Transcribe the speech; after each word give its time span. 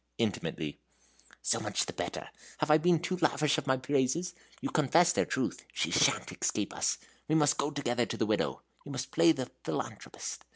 "Intimately." 0.17 0.79
"So 1.43 1.59
much 1.59 1.85
the 1.85 1.93
better. 1.93 2.29
Have 2.57 2.71
I 2.71 2.79
been 2.79 2.99
too 3.01 3.17
lavish 3.17 3.59
of 3.59 3.67
my 3.67 3.77
praises? 3.77 4.33
You 4.59 4.71
confess 4.71 5.13
their 5.13 5.27
truth? 5.27 5.63
She 5.73 5.91
sha'n't 5.91 6.31
escape 6.31 6.73
us. 6.73 6.97
We 7.27 7.35
must 7.35 7.57
go 7.59 7.69
together 7.69 8.07
to 8.07 8.17
the 8.17 8.25
widow; 8.25 8.63
you 8.83 8.91
must 8.91 9.11
play 9.11 9.31
the 9.31 9.51
philanthropist. 9.63 10.43